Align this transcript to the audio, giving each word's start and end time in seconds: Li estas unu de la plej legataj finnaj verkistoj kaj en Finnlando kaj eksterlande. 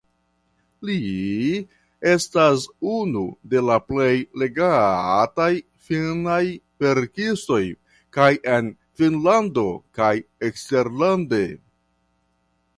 Li 0.87 0.99
estas 2.11 2.63
unu 2.93 3.21
de 3.51 3.61
la 3.67 3.75
plej 3.89 4.15
legataj 4.43 5.49
finnaj 5.89 6.39
verkistoj 6.85 7.61
kaj 8.19 8.31
en 8.55 8.73
Finnlando 9.03 9.67
kaj 10.01 10.13
eksterlande. 10.49 11.43